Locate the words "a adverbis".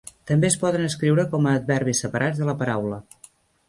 1.51-2.05